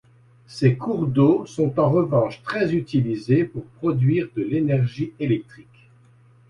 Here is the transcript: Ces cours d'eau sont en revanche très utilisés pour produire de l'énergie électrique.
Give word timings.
Ces 0.47 0.77
cours 0.77 1.05
d'eau 1.05 1.45
sont 1.45 1.79
en 1.79 1.91
revanche 1.91 2.41
très 2.41 2.73
utilisés 2.73 3.43
pour 3.45 3.65
produire 3.65 4.29
de 4.35 4.41
l'énergie 4.41 5.11
électrique. 5.19 5.91